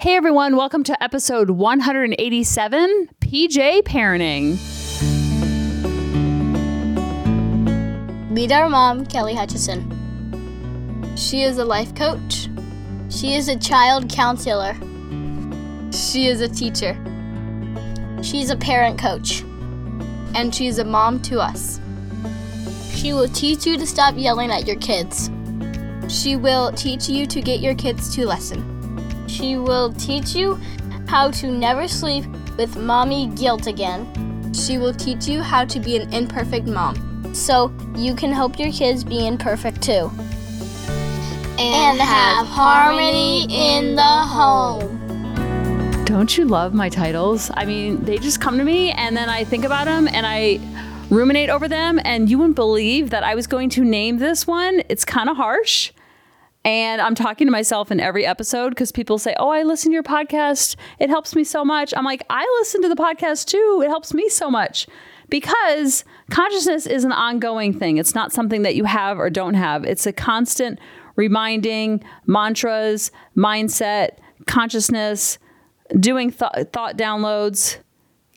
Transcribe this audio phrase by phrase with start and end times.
[0.00, 4.56] Hey everyone, welcome to episode 187 PJ Parenting.
[8.30, 11.16] Meet our mom, Kelly Hutchison.
[11.16, 12.48] She is a life coach.
[13.10, 14.74] She is a child counselor.
[15.90, 16.96] She is a teacher.
[18.22, 19.42] She's a parent coach.
[20.32, 21.80] And she's a mom to us.
[22.92, 25.28] She will teach you to stop yelling at your kids.
[26.08, 28.77] She will teach you to get your kids to lesson.
[29.28, 30.58] She will teach you
[31.06, 32.24] how to never sleep
[32.56, 34.52] with mommy guilt again.
[34.52, 38.72] She will teach you how to be an imperfect mom so you can help your
[38.72, 40.10] kids be imperfect too.
[41.60, 44.94] And, have harmony in the home.
[46.04, 47.50] Don't you love my titles?
[47.54, 50.58] I mean, they just come to me and then I think about them and I
[51.10, 52.00] ruminate over them.
[52.04, 54.82] And you wouldn't believe that I was going to name this one.
[54.88, 55.92] It's kind of harsh.
[56.64, 59.94] And I'm talking to myself in every episode because people say, Oh, I listen to
[59.94, 60.76] your podcast.
[60.98, 61.94] It helps me so much.
[61.96, 63.82] I'm like, I listen to the podcast too.
[63.84, 64.86] It helps me so much
[65.30, 67.98] because consciousness is an ongoing thing.
[67.98, 70.78] It's not something that you have or don't have, it's a constant
[71.16, 75.38] reminding, mantras, mindset, consciousness,
[75.98, 77.78] doing th- thought downloads.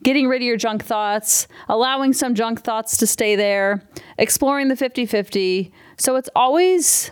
[0.03, 4.75] Getting rid of your junk thoughts, allowing some junk thoughts to stay there, exploring the
[4.75, 5.71] 50 50.
[5.97, 7.11] So it's always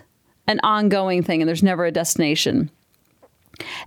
[0.49, 2.71] an ongoing thing and there's never a destination.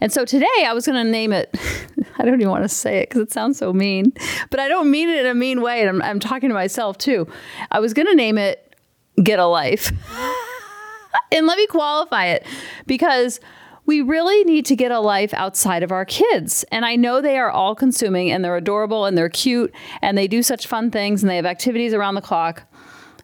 [0.00, 1.54] And so today I was going to name it,
[2.18, 4.12] I don't even want to say it because it sounds so mean,
[4.48, 5.80] but I don't mean it in a mean way.
[5.80, 7.26] And I'm, I'm talking to myself too.
[7.72, 8.76] I was going to name it
[9.22, 9.90] Get a Life.
[11.32, 12.46] and let me qualify it
[12.86, 13.40] because
[13.84, 16.64] we really need to get a life outside of our kids.
[16.70, 20.28] And I know they are all consuming and they're adorable and they're cute and they
[20.28, 22.62] do such fun things and they have activities around the clock.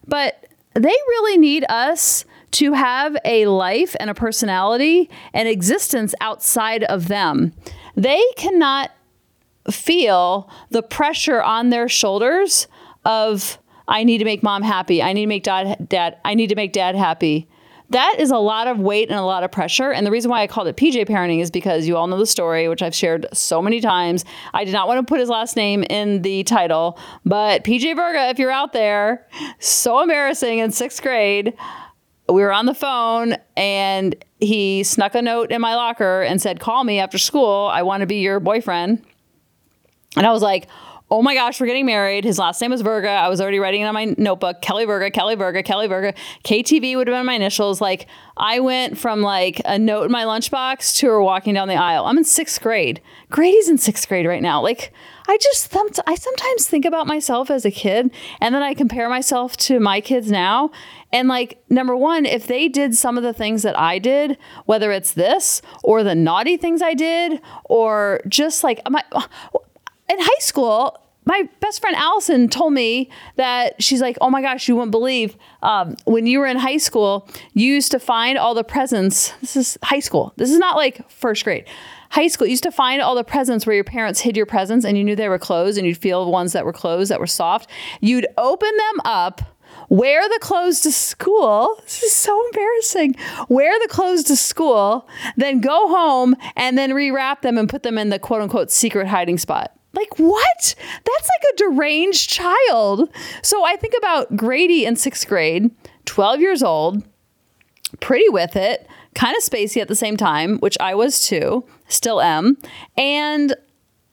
[0.05, 6.83] But they really need us to have a life and a personality and existence outside
[6.85, 7.53] of them.
[7.95, 8.91] They cannot
[9.71, 12.67] feel the pressure on their shoulders
[13.05, 15.01] of I need to make mom happy.
[15.01, 17.47] I need to make dad dad I need to make dad happy.
[17.91, 19.91] That is a lot of weight and a lot of pressure.
[19.91, 22.27] And the reason why I called it PJ parenting is because you all know the
[22.27, 24.25] story, which I've shared so many times.
[24.53, 28.29] I did not want to put his last name in the title, but PJ Virga,
[28.29, 31.55] if you're out there, so embarrassing in sixth grade
[32.33, 36.59] we were on the phone and he snuck a note in my locker and said,
[36.59, 37.69] Call me after school.
[37.71, 39.03] I want to be your boyfriend.
[40.15, 40.67] And I was like,
[41.11, 42.23] Oh my gosh, we're getting married.
[42.23, 43.07] His last name was Virga.
[43.07, 44.61] I was already writing it on my notebook.
[44.61, 46.15] Kelly Virga, Kelly Virga, Kelly Virga.
[46.43, 47.81] KTV would have been my initials.
[47.81, 48.05] Like
[48.37, 52.05] I went from like a note in my lunchbox to her walking down the aisle.
[52.05, 53.01] I'm in sixth grade.
[53.31, 54.61] Grady's in sixth grade right now.
[54.61, 54.93] Like
[55.29, 58.09] I just thumped, I sometimes think about myself as a kid
[58.41, 60.71] and then I compare myself to my kids now.
[61.13, 64.91] And like, number one, if they did some of the things that I did, whether
[64.91, 69.03] it's this or the naughty things I did, or just like my,
[70.09, 74.67] in high school, my best friend Allison told me that she's like, oh my gosh,
[74.67, 78.55] you wouldn't believe um, when you were in high school, you used to find all
[78.55, 79.31] the presents.
[79.41, 80.33] This is high school.
[80.37, 81.65] This is not like first grade.
[82.11, 84.85] High school, you used to find all the presents where your parents hid your presents
[84.85, 87.19] and you knew they were closed and you'd feel the ones that were closed that
[87.19, 87.69] were soft.
[88.01, 89.41] You'd open them up
[89.89, 91.75] wear the clothes to school.
[91.83, 93.15] This is so embarrassing.
[93.49, 97.97] Wear the clothes to school, then go home and then rewrap them and put them
[97.97, 99.75] in the quote unquote secret hiding spot.
[99.93, 100.75] Like, what?
[101.03, 103.09] That's like a deranged child.
[103.41, 105.71] So I think about Grady in sixth grade,
[106.05, 107.03] 12 years old,
[107.99, 108.87] pretty with it,
[109.19, 112.57] kind of spacey at the same time, which I was too, still am.
[112.97, 113.53] And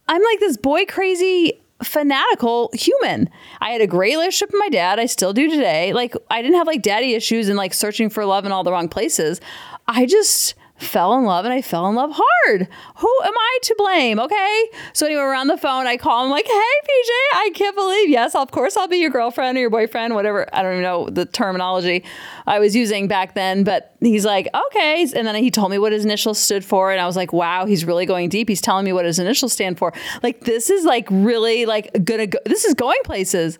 [0.08, 3.30] I'm like this boy crazy fanatical human.
[3.60, 4.98] I had a great relationship with my dad.
[4.98, 5.92] I still do today.
[5.92, 8.72] Like I didn't have like daddy issues and like searching for love in all the
[8.72, 9.40] wrong places.
[9.86, 12.68] I just fell in love and I fell in love hard.
[12.96, 14.18] Who am I to blame?
[14.18, 14.64] Okay.
[14.92, 15.86] So anyway, we're on the phone.
[15.86, 19.10] I call him like, hey PJ, I can't believe, yes, of course I'll be your
[19.10, 20.46] girlfriend or your boyfriend, whatever.
[20.52, 22.04] I don't even know the terminology
[22.46, 25.06] I was using back then, but he's like, okay.
[25.14, 26.92] And then he told me what his initials stood for.
[26.92, 28.48] And I was like, wow, he's really going deep.
[28.48, 29.92] He's telling me what his initials stand for.
[30.22, 33.58] Like, this is like really like gonna go, this is going places.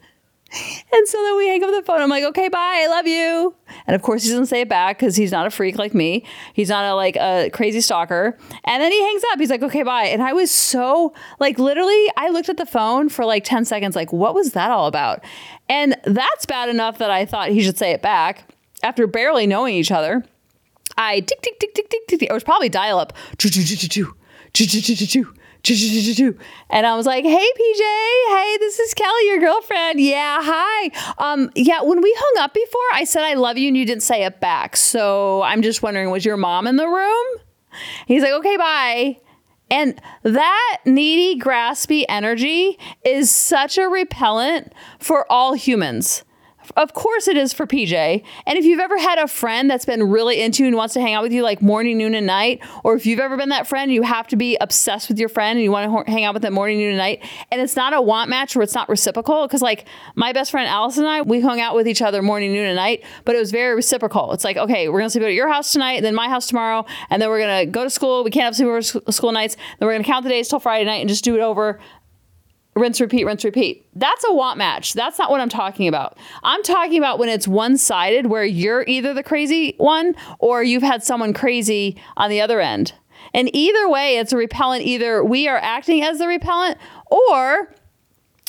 [0.53, 2.01] And so then we hang up the phone.
[2.01, 2.83] I'm like, okay, bye.
[2.85, 3.55] I love you.
[3.87, 6.25] And of course, he doesn't say it back because he's not a freak like me.
[6.55, 8.39] He's not a like a crazy stalker.
[8.65, 9.41] And then he hangs up.
[9.41, 10.05] He's like, okay, bye.
[10.05, 13.97] And I was so like, literally, I looked at the phone for like 10 seconds,
[13.97, 15.25] like, what was that all about?
[15.69, 18.49] And that's bad enough that I thought he should say it back
[18.83, 20.25] after barely knowing each other.
[20.97, 22.23] I tick, tick, tick, tick, tick, tick.
[22.23, 23.13] It was probably dial up.
[26.71, 27.81] And I was like, hey, PJ,
[28.29, 30.01] hey, this is Kelly, your girlfriend.
[30.01, 30.91] Yeah, hi.
[31.19, 34.03] Um, yeah, when we hung up before, I said I love you and you didn't
[34.03, 34.77] say it back.
[34.77, 37.27] So I'm just wondering, was your mom in the room?
[38.07, 39.17] He's like, okay, bye.
[39.71, 46.23] And that needy, graspy energy is such a repellent for all humans.
[46.77, 48.23] Of course, it is for PJ.
[48.47, 51.15] And if you've ever had a friend that's been really into and wants to hang
[51.15, 53.93] out with you like morning, noon, and night, or if you've ever been that friend,
[53.93, 56.43] you have to be obsessed with your friend and you want to hang out with
[56.43, 57.25] them morning, noon, and night.
[57.51, 59.47] And it's not a want match where it's not reciprocal.
[59.47, 62.53] Because, like, my best friend Allison and I, we hung out with each other morning,
[62.53, 64.33] noon, and night, but it was very reciprocal.
[64.33, 67.21] It's like, okay, we're to sleep at your house tonight, then my house tomorrow, and
[67.21, 68.25] then we're to go to school.
[68.25, 69.57] We can't have sleepover school nights.
[69.79, 71.79] Then we're to count the days till Friday night and just do it over
[72.77, 73.87] rinse, repeat, rinse, repeat.
[73.95, 74.93] That's a want match.
[74.93, 76.17] That's not what I'm talking about.
[76.43, 80.83] I'm talking about when it's one sided, where you're either the crazy one or you've
[80.83, 82.93] had someone crazy on the other end.
[83.35, 84.85] And either way, it's a repellent.
[84.85, 87.75] Either we are acting as the repellent or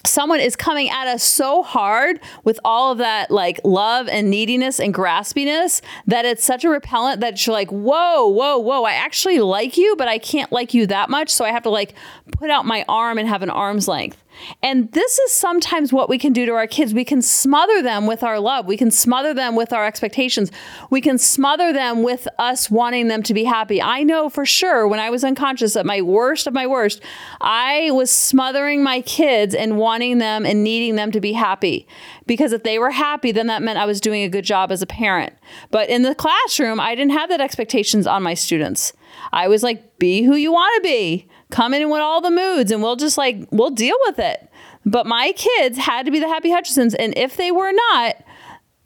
[0.08, 4.80] someone is coming at us so hard with all of that like love and neediness
[4.80, 9.40] and graspiness that it's such a repellent that you're like, whoa, whoa, whoa, I actually
[9.40, 11.30] like you, but I can't like you that much.
[11.30, 11.94] So I have to like
[12.32, 14.24] put out my arm and have an arm's length.
[14.62, 16.94] And this is sometimes what we can do to our kids.
[16.94, 18.66] We can smother them with our love.
[18.66, 20.52] We can smother them with our expectations.
[20.90, 23.82] We can smother them with us wanting them to be happy.
[23.82, 27.02] I know for sure when I was unconscious at my worst of my worst,
[27.42, 31.88] I was smothering my kids and wanting them and needing them to be happy.
[32.26, 34.82] Because if they were happy, then that meant I was doing a good job as
[34.82, 35.34] a parent.
[35.72, 38.94] But in the classroom, I didn't have that expectations on my students.
[39.32, 42.72] I was like, be who you want to be come in with all the moods
[42.72, 44.50] and we'll just like we'll deal with it.
[44.86, 48.18] But my kids had to be the happy hutchisons and if they were not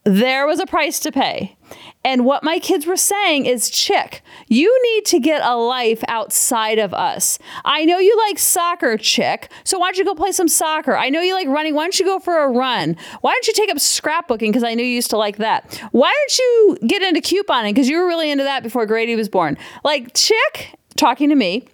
[0.03, 1.55] there was a price to pay.
[2.03, 6.79] And what my kids were saying is chick you need to get a life outside
[6.79, 7.37] of us.
[7.63, 10.97] I know you like soccer chick so why don't you go play some soccer?
[10.97, 11.75] I know you like running.
[11.75, 12.97] Why don't you go for a run?
[13.21, 14.49] Why don't you take up scrapbooking?
[14.49, 15.77] Because i knew you used to like that.
[15.91, 17.73] Why don't you get into couponing?
[17.73, 19.57] Because you were really into that before grady was born.
[19.83, 21.67] Like chick talking to me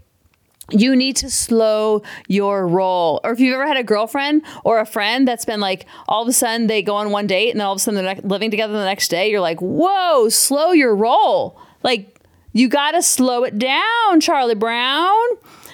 [0.71, 3.21] you need to slow your roll.
[3.23, 6.27] Or if you've ever had a girlfriend or a friend that's been like, all of
[6.27, 8.51] a sudden they go on one date and then all of a sudden they're living
[8.51, 11.59] together the next day, you're like, whoa, slow your roll.
[11.83, 12.19] Like,
[12.53, 15.15] you got to slow it down, Charlie Brown.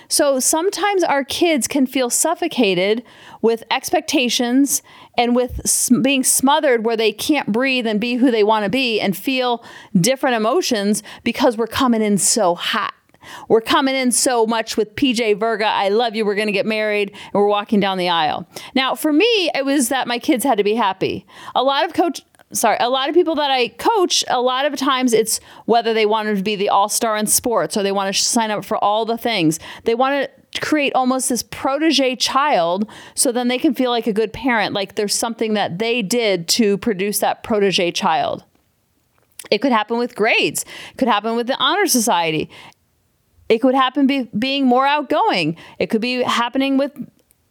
[0.10, 3.04] So sometimes our kids can feel suffocated
[3.42, 4.84] with expectations
[5.18, 5.62] and with
[6.04, 9.64] being smothered where they can't breathe and be who they want to be and feel
[10.00, 12.94] different emotions because we're coming in so hot.
[13.48, 15.66] We're coming in so much with PJ Virga.
[15.66, 16.26] I love you.
[16.26, 18.48] We're going to get married and we're walking down the aisle.
[18.76, 21.26] Now, for me, it was that my kids had to be happy.
[21.56, 22.22] A lot of coach
[22.54, 26.06] sorry, a lot of people that I coach, a lot of times it's whether they
[26.06, 29.06] want to be the all-star in sports or they want to sign up for all
[29.06, 29.60] the things.
[29.84, 34.14] They want to create almost this protege child so then they can feel like a
[34.14, 38.44] good parent, like there's something that they did to produce that protege child.
[39.52, 40.64] It could happen with grades.
[40.92, 42.50] It could happen with the honor society.
[43.54, 45.56] It could happen be, being more outgoing.
[45.78, 46.92] It could be happening with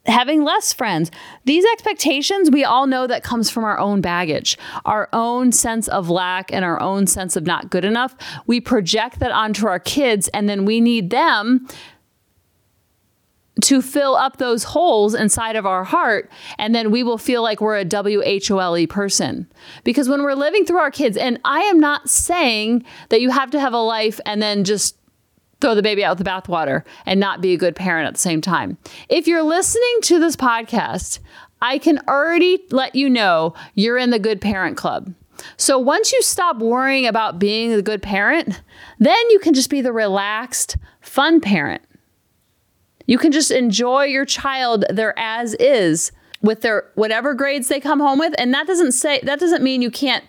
[0.06, 1.12] having less friends.
[1.44, 6.10] These expectations, we all know that comes from our own baggage, our own sense of
[6.10, 8.16] lack and our own sense of not good enough.
[8.48, 11.68] We project that onto our kids and then we need them
[13.60, 17.60] to fill up those holes inside of our heart and then we will feel like
[17.60, 19.46] we're a WHOLE person.
[19.84, 23.52] Because when we're living through our kids and I am not saying that you have
[23.52, 24.96] to have a life and then just
[25.62, 28.20] throw the baby out with the bathwater and not be a good parent at the
[28.20, 28.76] same time.
[29.08, 31.20] If you're listening to this podcast,
[31.62, 35.14] I can already let you know you're in the good parent club.
[35.56, 38.60] So once you stop worrying about being the good parent,
[38.98, 41.82] then you can just be the relaxed, fun parent.
[43.06, 48.00] You can just enjoy your child their as is with their whatever grades they come
[48.00, 50.24] home with and that doesn't say that doesn't mean you can't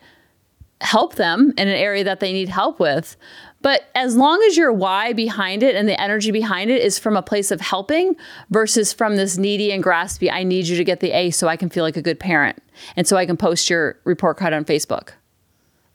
[0.81, 3.15] help them in an area that they need help with
[3.63, 7.15] but as long as your why behind it and the energy behind it is from
[7.15, 8.15] a place of helping
[8.50, 11.55] versus from this needy and graspy, I need you to get the A so I
[11.55, 12.62] can feel like a good parent
[12.98, 15.12] and so I can post your report card on Facebook.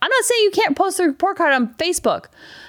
[0.00, 2.26] I'm not saying you can't post the report card on Facebook,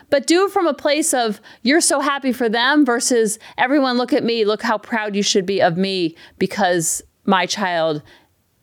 [0.10, 4.12] but do it from a place of you're so happy for them versus everyone look
[4.12, 8.04] at me, look how proud you should be of me because my child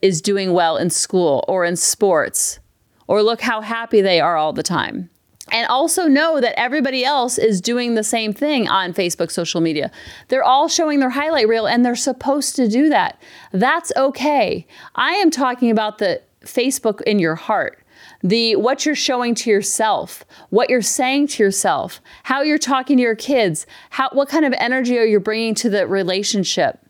[0.02, 2.58] is doing well in school or in sports,
[3.06, 5.08] or look how happy they are all the time
[5.52, 9.90] and also know that everybody else is doing the same thing on Facebook social media.
[10.28, 13.20] They're all showing their highlight reel and they're supposed to do that.
[13.52, 14.66] That's okay.
[14.94, 17.82] I am talking about the Facebook in your heart.
[18.22, 23.02] The what you're showing to yourself, what you're saying to yourself, how you're talking to
[23.02, 26.85] your kids, how what kind of energy are you bringing to the relationship?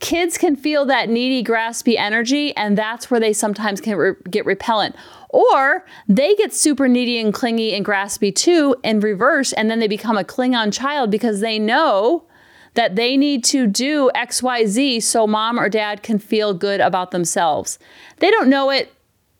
[0.00, 4.46] Kids can feel that needy, graspy energy, and that's where they sometimes can re- get
[4.46, 4.94] repellent.
[5.30, 9.88] Or they get super needy and clingy and graspy too in reverse, and then they
[9.88, 12.24] become a Klingon child because they know
[12.74, 17.78] that they need to do XYZ so mom or dad can feel good about themselves.
[18.18, 18.92] They don't know it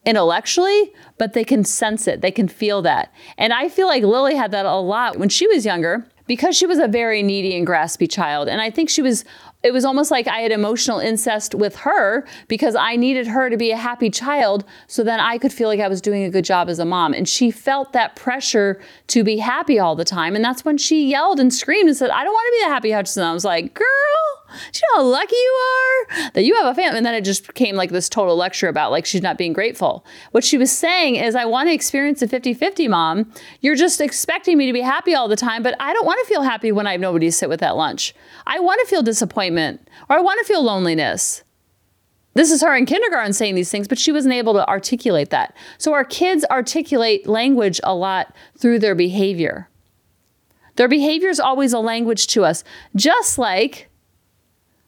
[0.05, 3.13] intellectually, but they can sense it, they can feel that.
[3.37, 6.67] And I feel like Lily had that a lot when she was younger because she
[6.67, 8.49] was a very needy and graspy child.
[8.49, 9.25] And I think she was
[9.67, 13.57] it was almost like I had emotional incest with her because I needed her to
[13.57, 16.45] be a happy child so then I could feel like I was doing a good
[16.45, 17.13] job as a mom.
[17.13, 20.37] And she felt that pressure to be happy all the time.
[20.37, 22.75] And that's when she yelled and screamed and said, I don't want to be the
[22.75, 23.25] happy Hutchinson.
[23.25, 23.87] I was like, girl,
[24.73, 26.99] do you know how lucky you are that you have a family?
[26.99, 30.05] And then it just became like this total lecture about like she's not being grateful.
[30.31, 33.33] What she was saying is, I want to experience a 50 50, mom.
[33.61, 36.33] You're just expecting me to be happy all the time, but I don't want to
[36.33, 38.15] feel happy when I have nobody to sit with at lunch.
[38.47, 41.43] I want to feel disappointment or I want to feel loneliness.
[42.35, 45.57] This is her in kindergarten saying these things, but she wasn't able to articulate that.
[45.79, 49.71] So our kids articulate language a lot through their behavior.
[50.77, 52.63] Their behavior is always a language to us,
[52.95, 53.89] just like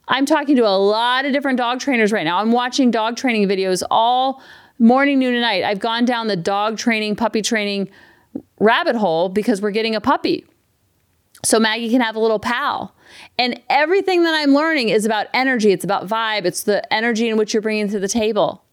[0.09, 2.39] I'm talking to a lot of different dog trainers right now.
[2.39, 4.43] I'm watching dog training videos all
[4.79, 5.65] morning, noon, and night.
[5.65, 7.89] I've gone down the dog training, puppy training
[8.61, 10.47] rabbit hole because we're getting a puppy.
[11.45, 12.95] So Maggie can have a little pal.
[13.39, 17.37] And everything that I'm learning is about energy, it's about vibe, it's the energy in
[17.37, 18.65] which you're bringing to the table.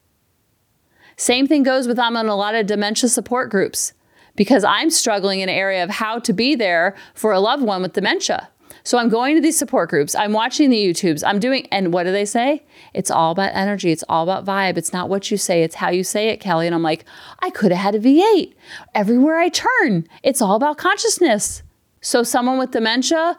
[1.18, 3.94] Same thing goes with I'm in a lot of dementia support groups
[4.36, 7.82] because I'm struggling in an area of how to be there for a loved one
[7.82, 8.50] with dementia.
[8.84, 12.04] So I'm going to these support groups, I'm watching the YouTubes, I'm doing, and what
[12.04, 12.64] do they say?
[12.94, 14.78] It's all about energy, it's all about vibe.
[14.78, 16.68] It's not what you say, it's how you say it, Kelly.
[16.68, 17.04] And I'm like,
[17.40, 18.54] I could have had a V8.
[18.94, 21.64] Everywhere I turn, it's all about consciousness.
[22.06, 23.36] So someone with dementia,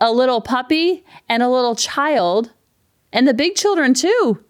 [0.00, 2.50] a little puppy, and a little child,
[3.12, 4.44] and the big children too,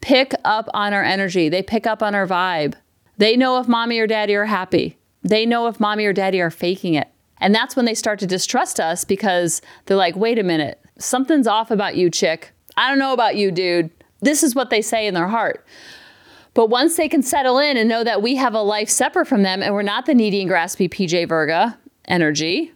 [0.00, 1.48] pick up on our energy.
[1.48, 2.74] They pick up on our vibe.
[3.18, 4.96] They know if mommy or daddy are happy.
[5.24, 7.08] They know if mommy or daddy are faking it.
[7.38, 11.48] And that's when they start to distrust us because they're like, wait a minute, something's
[11.48, 12.52] off about you, chick.
[12.76, 13.90] I don't know about you, dude.
[14.20, 15.66] This is what they say in their heart.
[16.54, 19.42] But once they can settle in and know that we have a life separate from
[19.42, 22.70] them and we're not the needy and graspy PJ Virga energy,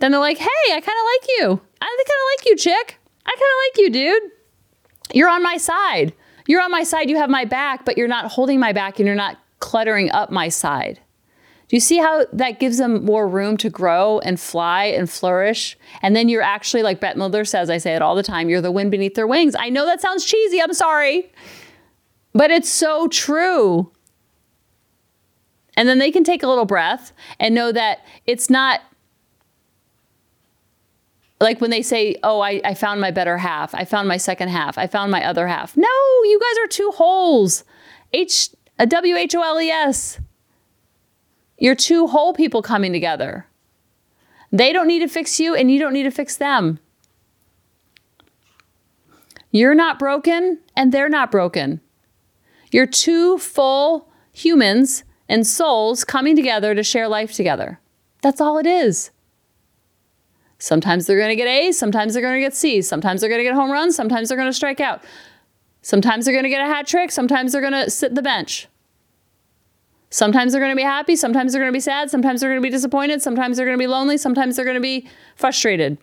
[0.00, 1.60] then they're like, hey, I kind of like you.
[1.80, 2.98] I kind of like you, chick.
[3.24, 4.30] I kind of like you, dude.
[5.14, 6.12] You're on my side.
[6.46, 7.08] You're on my side.
[7.08, 10.30] You have my back, but you're not holding my back and you're not cluttering up
[10.30, 11.00] my side.
[11.68, 15.78] Do you see how that gives them more room to grow and fly and flourish?
[16.02, 18.60] And then you're actually, like Bette Midler says, I say it all the time, you're
[18.60, 19.54] the wind beneath their wings.
[19.56, 21.30] I know that sounds cheesy, I'm sorry.
[22.32, 23.92] But it's so true.
[25.76, 28.80] And then they can take a little breath and know that it's not
[31.40, 34.48] like when they say, Oh, I, I found my better half, I found my second
[34.48, 35.76] half, I found my other half.
[35.76, 35.88] No,
[36.24, 37.64] you guys are two holes.
[38.12, 40.20] H a W H O L E S.
[41.58, 43.46] You're two whole people coming together.
[44.50, 46.80] They don't need to fix you, and you don't need to fix them.
[49.50, 51.80] You're not broken, and they're not broken.
[52.72, 57.80] You're two full humans and souls coming together to share life together.
[58.22, 59.10] That's all it is.
[60.60, 63.40] Sometimes they're going to get A's, sometimes they're going to get C's, sometimes they're going
[63.40, 65.02] to get home runs, sometimes they're going to strike out.
[65.80, 68.68] Sometimes they're going to get a hat trick, sometimes they're going to sit the bench.
[70.10, 72.60] Sometimes they're going to be happy, sometimes they're going to be sad, sometimes they're going
[72.60, 75.96] to be disappointed, sometimes they're going to be lonely, sometimes they're going to be frustrated.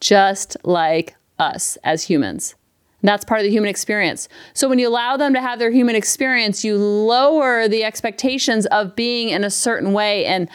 [0.00, 2.56] Just like us as humans.
[3.02, 4.28] And that's part of the human experience.
[4.52, 8.96] So when you allow them to have their human experience, you lower the expectations of
[8.96, 10.50] being in a certain way and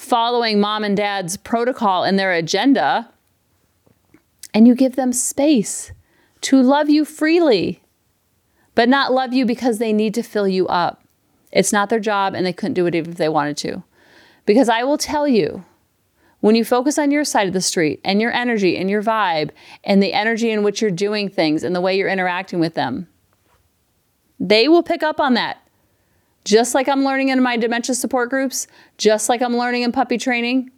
[0.00, 3.10] following mom and dad's protocol and their agenda.
[4.52, 5.92] And you give them space
[6.42, 7.82] to love you freely,
[8.74, 11.04] but not love you because they need to fill you up.
[11.52, 13.82] It's not their job and they couldn't do it even if they wanted to.
[14.46, 15.64] Because I will tell you,
[16.40, 19.50] when you focus on your side of the street and your energy and your vibe
[19.84, 23.06] and the energy in which you're doing things and the way you're interacting with them,
[24.38, 25.58] they will pick up on that.
[26.44, 28.66] Just like I'm learning in my dementia support groups,
[28.98, 30.70] just like I'm learning in puppy training,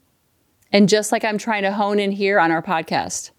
[0.73, 3.31] and just like I'm trying to hone in here on our podcast.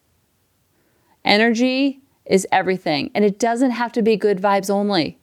[1.25, 5.19] Energy is everything, and it doesn't have to be good vibes only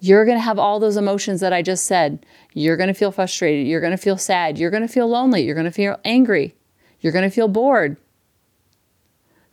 [0.00, 2.24] you're to have all those emotions that I just said.
[2.54, 3.66] You're to feel frustrated.
[3.66, 4.58] You're to feel sad.
[4.58, 5.42] You're to feel lonely.
[5.42, 6.54] You're to feel angry.
[7.00, 7.98] You're to feel bored.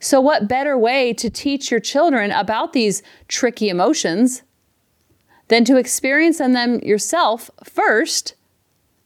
[0.00, 4.42] So, what better way to teach your children about these tricky emotions
[5.48, 8.34] than to experience them yourself first,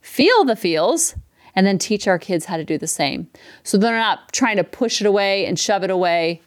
[0.00, 1.14] feel the feels,
[1.54, 3.28] and then teach our kids how to do the same?
[3.62, 6.42] So they're not trying to push it away and shove it away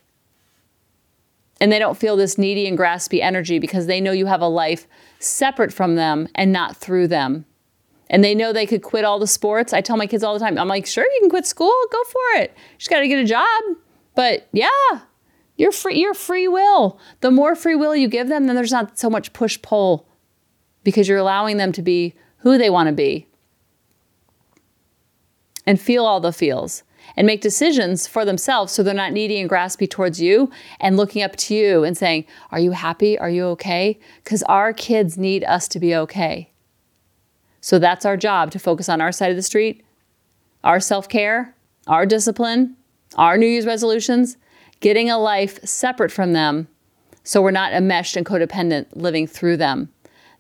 [1.62, 4.48] And they don't feel this needy and graspy energy because they know you have a
[4.48, 4.88] life
[5.20, 7.46] separate from them and not through them.
[8.10, 9.74] And they know they could quit all the sports.
[9.74, 12.04] I tell my kids all the time, I'm like, sure, you can quit school, go
[12.04, 12.52] for it.
[12.56, 13.64] You just got to get a job.
[14.16, 14.70] But yeah,
[15.58, 17.00] you're free, you're free will.
[17.22, 20.08] The more free will you give them, then there's not so much push pull
[20.84, 23.28] because you're allowing them to be who they want to be
[25.66, 26.84] and feel all the feels
[27.16, 31.22] and make decisions for themselves so they're not needy and graspy towards you and looking
[31.24, 33.18] up to you and saying, Are you happy?
[33.18, 34.00] Are you okay?
[34.24, 36.52] Because our kids need us to be okay.
[37.62, 39.84] So that's our job to focus on our side of the street,
[40.64, 41.56] our self care,
[41.88, 42.76] our discipline,
[43.18, 44.38] our New Year's resolutions,
[44.80, 46.68] getting a life separate from them
[47.26, 49.90] so we're not enmeshed and codependent living through them.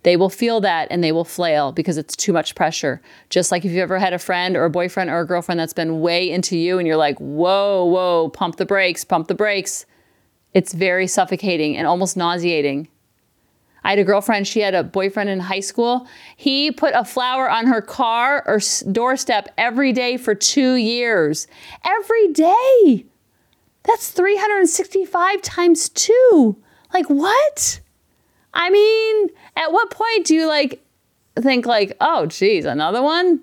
[0.04, 3.02] They will feel that and they will flail because it's too much pressure.
[3.32, 5.74] Just like if you've ever had a friend or a boyfriend or a girlfriend that's
[5.74, 9.88] been way into you and you're like, whoa, whoa, pump the brakes, pump the brakes.
[10.54, 12.88] It's very suffocating and almost nauseating.
[13.84, 16.08] I had a girlfriend, she had a boyfriend in high school.
[16.38, 18.60] He put a flower on her car or
[18.92, 21.48] doorstep every day for two years.
[21.84, 23.06] Every day.
[23.86, 26.58] That's 365 times two.
[26.94, 27.82] Like, what?
[28.54, 30.84] I mean, at what point do you like
[31.40, 33.42] think like, oh, geez, another one?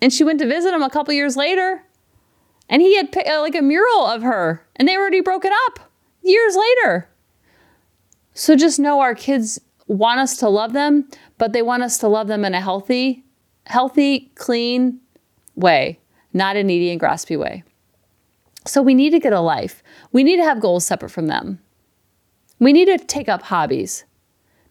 [0.00, 1.82] And she went to visit him a couple years later,
[2.68, 5.90] and he had uh, like a mural of her, and they already broken up
[6.22, 7.08] years later.
[8.34, 11.08] So just know our kids want us to love them,
[11.38, 13.24] but they want us to love them in a healthy,
[13.64, 15.00] healthy, clean
[15.54, 15.98] way,
[16.34, 17.64] not a needy and graspy way.
[18.66, 19.82] So we need to get a life.
[20.12, 21.60] We need to have goals separate from them.
[22.58, 24.04] We need to take up hobbies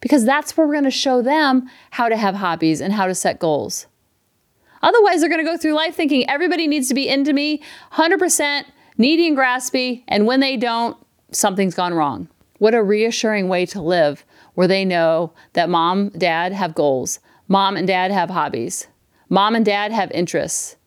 [0.02, 3.16] because that's where we're going to show them how to have hobbies and how to
[3.16, 3.88] set goals.
[4.82, 7.62] Otherwise, they're going to go through life thinking everybody needs to be into me
[7.94, 8.66] 100%,
[8.98, 10.98] needy and graspy, and when they don't,
[11.32, 12.28] something's gone wrong.
[12.60, 17.78] What a reassuring way to live where they know that mom, dad have goals, mom
[17.78, 18.88] and dad have hobbies,
[19.30, 20.78] mom and dad have interests.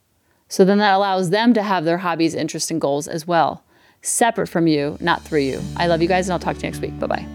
[0.49, 3.63] So then that allows them to have their hobbies, interests, and goals as well
[4.03, 5.61] separate from you, not through you.
[5.77, 6.99] I love you guys, and I'll talk to you next week.
[6.99, 7.27] Bye bye.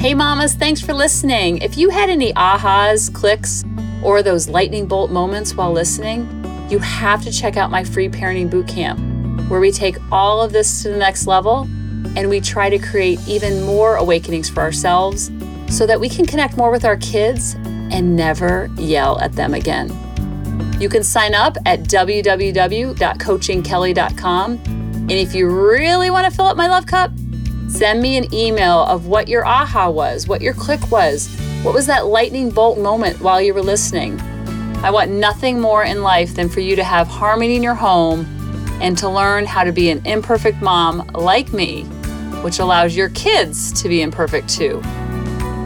[0.00, 1.58] Hey, mamas, thanks for listening.
[1.58, 3.64] If you had any ahas, clicks,
[4.02, 6.26] or those lightning bolt moments while listening,
[6.70, 10.82] you have to check out my free parenting bootcamp, where we take all of this
[10.82, 11.68] to the next level
[12.16, 15.30] and we try to create even more awakenings for ourselves
[15.68, 17.54] so that we can connect more with our kids
[17.92, 19.90] and never yell at them again.
[20.80, 24.52] You can sign up at www.coachingkelly.com.
[24.52, 27.10] And if you really want to fill up my love cup,
[27.68, 31.28] send me an email of what your aha was, what your click was,
[31.62, 34.18] what was that lightning bolt moment while you were listening.
[34.82, 38.24] I want nothing more in life than for you to have harmony in your home
[38.80, 41.82] and to learn how to be an imperfect mom like me,
[42.42, 44.80] which allows your kids to be imperfect too,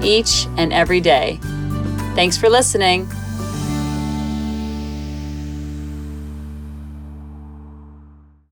[0.02, 1.38] each and every day.
[2.16, 3.08] Thanks for listening.